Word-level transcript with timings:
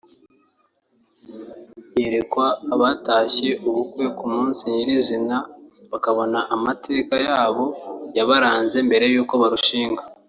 yerekwa 1.99 2.45
abatashye 2.73 3.49
ubukwe 3.67 4.05
ku 4.17 4.25
munsi 4.33 4.61
nyirizina 4.73 5.37
bakabona 5.91 6.39
amateka 6.55 7.15
yabo 7.27 7.65
yabaranze 8.17 8.77
mbere 8.87 9.05
y’uko 9.13 9.33
barushinga 9.41 10.01